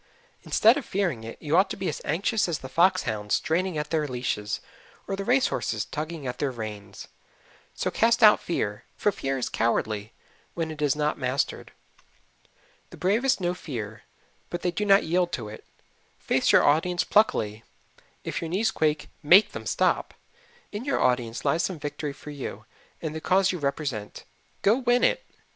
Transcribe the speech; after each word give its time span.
Instead 0.41 0.77
of 0.77 0.83
fearing 0.85 1.23
it, 1.23 1.39
you 1.39 1.55
ought 1.55 1.69
to 1.69 1.77
be 1.77 1.87
as 1.87 2.01
anxious 2.03 2.49
as 2.49 2.57
the 2.57 2.67
fox 2.67 3.03
hounds 3.03 3.35
straining 3.35 3.77
at 3.77 3.91
their 3.91 4.07
leashes, 4.07 4.59
or 5.07 5.15
the 5.15 5.23
race 5.23 5.49
horses 5.49 5.85
tugging 5.85 6.25
at 6.25 6.39
their 6.39 6.49
reins. 6.49 7.07
So 7.75 7.91
cast 7.91 8.23
out 8.23 8.39
fear, 8.39 8.83
for 8.97 9.11
fear 9.11 9.37
is 9.37 9.47
cowardly 9.47 10.11
when 10.55 10.71
it 10.71 10.81
is 10.81 10.95
not 10.95 11.19
mastered. 11.19 11.71
The 12.89 12.97
bravest 12.97 13.39
know 13.39 13.53
fear, 13.53 14.01
but 14.49 14.63
they 14.63 14.71
do 14.71 14.85
not 14.87 15.03
yield 15.03 15.31
to 15.33 15.49
it. 15.49 15.63
Face 16.17 16.51
your 16.51 16.63
audience 16.63 17.03
pluckily 17.03 17.63
if 18.23 18.41
your 18.41 18.49
knees 18.49 18.71
quake, 18.71 19.07
MAKE 19.21 19.51
them 19.51 19.67
stop. 19.67 20.15
In 20.71 20.83
your 20.83 20.99
audience 20.99 21.45
lies 21.45 21.61
some 21.61 21.77
victory 21.77 22.11
for 22.13 22.31
you 22.31 22.65
and 23.03 23.13
the 23.13 23.21
cause 23.21 23.51
you 23.51 23.59
represent. 23.59 24.23
Go 24.63 24.79
win 24.79 25.03
it. 25.03 25.23